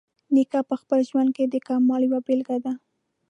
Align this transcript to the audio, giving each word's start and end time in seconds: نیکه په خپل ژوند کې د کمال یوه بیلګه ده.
نیکه 0.33 0.59
په 0.69 0.75
خپل 0.81 0.99
ژوند 1.09 1.29
کې 1.35 1.43
د 1.47 1.55
کمال 1.67 2.01
یوه 2.07 2.19
بیلګه 2.27 2.57
ده. 2.65 2.73